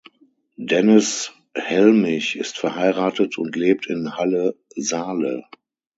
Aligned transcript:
Dennis 0.57 1.31
Helmich 1.53 2.35
ist 2.35 2.57
verheiratet 2.57 3.37
und 3.37 3.55
lebt 3.55 3.85
in 3.85 4.17
Halle 4.17 4.55
(Saale). 4.75 5.43